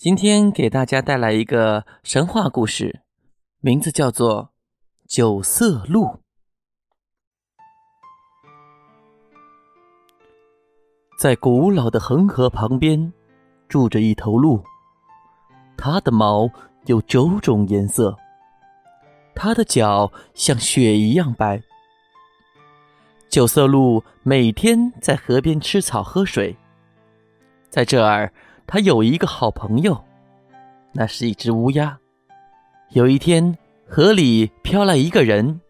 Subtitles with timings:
[0.00, 3.02] 今天给大家带来一个神话故事，
[3.60, 4.44] 名字叫做
[5.06, 6.04] 《九色鹿》。
[11.18, 13.12] 在古老的恒河旁边，
[13.68, 14.64] 住着一头鹿。
[15.76, 16.48] 它的毛
[16.86, 18.16] 有九种颜色，
[19.34, 21.62] 它的脚像雪一样白。
[23.28, 26.56] 九色鹿每天在河边吃草喝水。
[27.68, 28.32] 在这儿。
[28.72, 30.04] 他有一个好朋友，
[30.92, 31.98] 那是一只乌鸦。
[32.90, 35.60] 有一天，河里飘来一个人，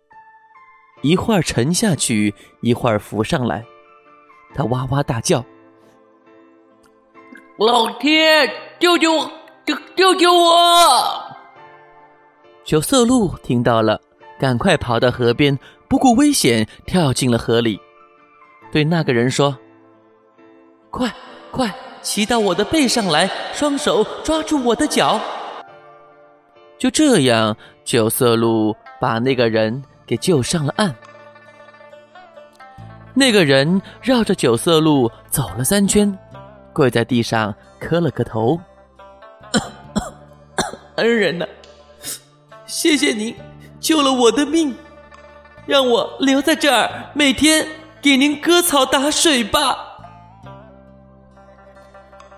[1.00, 3.64] 一会儿沉下去，一会儿浮上来。
[4.54, 5.42] 他哇哇大叫
[7.56, 8.46] ：“老天，
[8.78, 9.32] 救救我！
[9.64, 11.24] 救救救我！”
[12.64, 13.98] 九色鹿听到了，
[14.38, 17.80] 赶快跑到河边，不顾危险跳进了河里，
[18.70, 19.56] 对那个人说
[20.92, 21.10] ：“快
[21.50, 25.20] 快！”骑到我的背上来，双手抓住我的脚。
[26.78, 30.94] 就这样，九色鹿把那个人给救上了岸。
[33.12, 36.16] 那个人绕着九色鹿走了三圈，
[36.72, 38.58] 跪在地上磕了个头
[40.96, 41.46] ：“恩人呐，
[42.64, 43.36] 谢谢您
[43.78, 44.74] 救了我的命，
[45.66, 47.66] 让我留在这儿，每天
[48.00, 49.88] 给您割草打水吧。”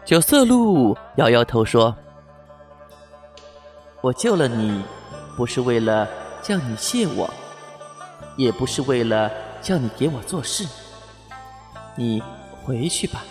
[0.05, 1.95] 九色鹿摇摇头说
[4.03, 4.83] ：“我救了你，
[5.37, 6.09] 不是为了
[6.43, 7.33] 叫你谢我，
[8.37, 9.31] 也不是为了
[9.61, 10.67] 叫你给我做事。
[11.95, 12.21] 你
[12.65, 13.23] 回去吧。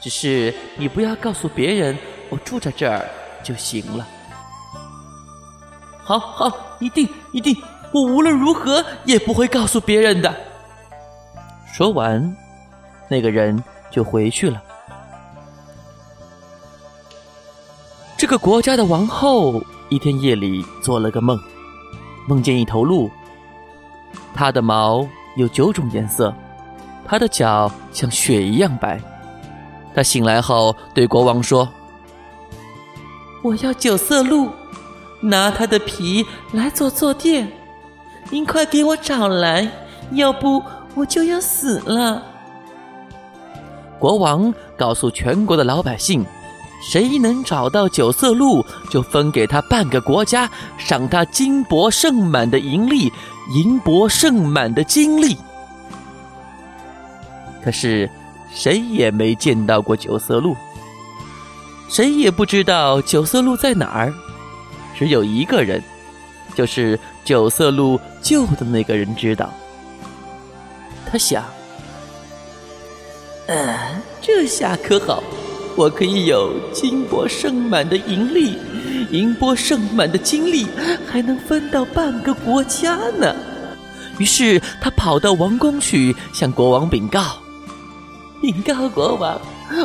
[0.00, 1.96] 只是你不要告诉别人
[2.28, 3.06] 我住在这儿
[3.44, 4.06] 就行了。
[6.02, 7.54] 好好，一定一定，
[7.92, 10.34] 我无论如何也不会告诉别人的。”
[11.70, 12.34] 说完，
[13.06, 14.62] 那个人就回去了。
[18.32, 21.38] 个国家的王后一天夜里做了个梦，
[22.26, 23.10] 梦见一头鹿。
[24.34, 25.06] 它的毛
[25.36, 26.34] 有九种颜色，
[27.04, 28.98] 它的脚像雪一样白。
[29.94, 31.68] 她醒来后对国王说
[33.44, 34.48] ：“我要九色鹿，
[35.20, 37.52] 拿它的皮来做坐垫。
[38.30, 39.70] 您快给我找来，
[40.12, 40.62] 要不
[40.94, 42.22] 我就要死了。”
[44.00, 46.24] 国王告诉全国的老百姓。
[46.82, 53.12] 谁能找到九色鹿，就分给他半个国家，赏他金帛盛满的银粒，
[53.54, 55.38] 银帛盛满的金粒。
[57.64, 58.10] 可是，
[58.52, 60.56] 谁也没见到过九色鹿，
[61.88, 64.12] 谁也不知道九色鹿在哪儿。
[64.98, 65.80] 只有一个人，
[66.54, 69.52] 就是九色鹿救的那个人知道。
[71.10, 71.44] 他想
[73.46, 75.22] ：“嗯，这下可好。”
[75.76, 78.56] 我可以有金帛盛满的银粒，
[79.10, 80.66] 银帛盛满的金粒，
[81.06, 83.34] 还能分到半个国家呢。
[84.18, 87.38] 于是他跑到王宫去，向国王禀告
[88.42, 89.40] ：“禀告国王，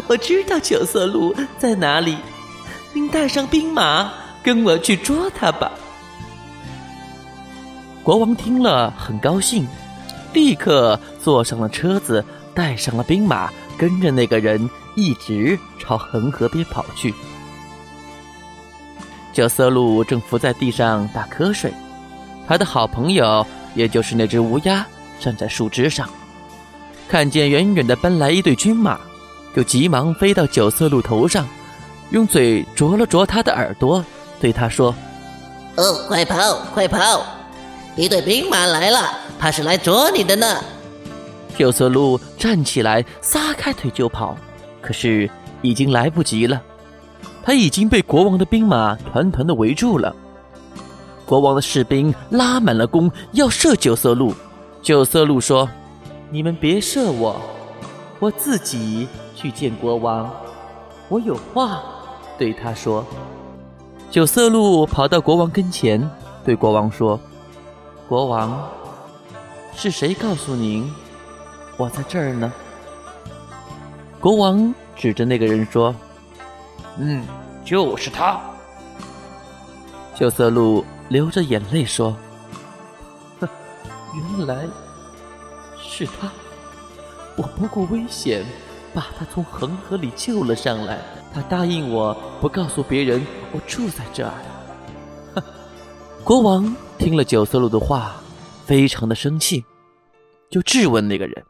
[0.08, 2.18] 我知道九色鹿在哪里，
[2.94, 4.12] 您带上兵马
[4.44, 5.72] 跟我去捉它吧。”
[8.04, 9.66] 国王听了很高兴，
[10.34, 12.24] 立刻坐上了车子，
[12.54, 14.70] 带上了兵马，跟着那个人。
[15.00, 17.14] 一直朝恒河边跑去。
[19.32, 21.72] 九色鹿正伏在地上打瞌睡，
[22.48, 24.84] 他的好朋友，也就是那只乌鸦，
[25.20, 26.10] 站在树枝上，
[27.08, 29.00] 看见远远的奔来一队军马，
[29.56, 31.48] 就急忙飞到九色鹿头上，
[32.10, 34.04] 用嘴啄了啄他的耳朵，
[34.40, 34.96] 对他说
[35.78, 37.24] ：“哦，快跑，快跑！
[37.96, 40.60] 一队兵马来了，怕是来捉你的呢。”
[41.58, 44.38] 九色鹿站起来，撒开腿就跑。
[44.80, 45.28] 可是
[45.64, 46.62] 已经来不及了，
[47.44, 50.16] 他已经被国王的兵马团团的围住了。
[51.26, 54.34] 国王的士兵拉满了弓，要射九色鹿。
[54.84, 55.68] 九色鹿说
[56.30, 57.36] ：“你们别射我，
[58.20, 60.32] 我自己去见国王，
[61.10, 61.82] 我有话
[62.38, 63.04] 对他说。”
[64.12, 66.08] 九色鹿跑到国王跟前，
[66.46, 67.20] 对国王说
[68.08, 68.70] ：“国王，
[69.76, 70.90] 是谁告诉您
[71.78, 72.52] 我在这儿呢？”
[74.20, 75.96] 国王指着那个人说
[76.98, 77.24] ：“嗯，
[77.64, 78.42] 就是他，
[80.16, 82.18] 九色鹿流着眼泪说
[83.40, 84.68] ：“原来
[85.80, 86.32] 是他，
[87.36, 88.44] 我不顾危险
[88.94, 91.00] 把他从恒河里救了上来。
[91.34, 94.34] 他答应我不告诉别人我住在这儿。”
[96.24, 98.16] 国王听了九色鹿的话，
[98.66, 99.64] 非常的生气，
[100.50, 101.46] 就质问那个人：“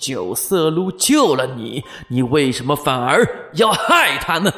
[0.00, 3.24] 九色鹿救了你，你为什么反而
[3.54, 4.50] 要害他呢？”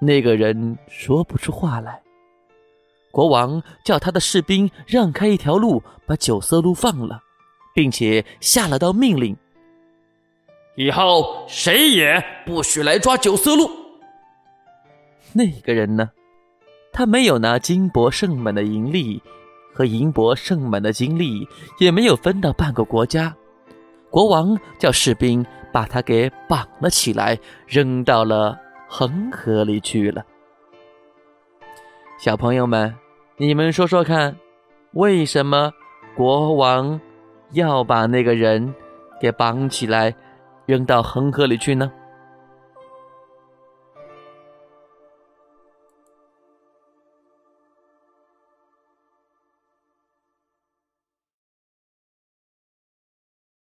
[0.00, 2.00] 那个人说不出话来。
[3.10, 7.20] 国王叫他的士兵让开一条路，把九色鹿放了，
[7.74, 9.36] 并且下了道命令：
[10.76, 13.70] 以后谁也不许来抓九色鹿。
[15.32, 16.10] 那个人呢？
[16.92, 19.20] 他没有拿金帛盛满的银粒
[19.72, 21.48] 和银帛盛满的金粒，
[21.80, 23.34] 也没有分到半个国家。
[24.14, 28.56] 国王叫士兵把他给绑了起来，扔到了。
[28.86, 30.24] 恒河里去了。
[32.16, 32.94] 小朋友们，
[33.38, 34.36] 你们说说看，
[34.92, 35.72] 为什么
[36.14, 37.00] 国王
[37.50, 38.72] 要把那个人
[39.20, 40.14] 给绑起来，
[40.64, 41.90] 扔到恒河里去呢？